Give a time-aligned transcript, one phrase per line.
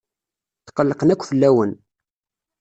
[0.65, 1.71] Tqellqen akk fell-awen.